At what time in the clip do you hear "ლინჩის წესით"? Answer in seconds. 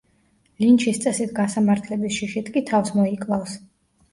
0.63-1.35